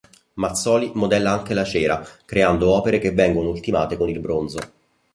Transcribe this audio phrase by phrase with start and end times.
[0.39, 4.59] Mazzoli modella anche la cera creando opere che vengono ultimate con il bronzo.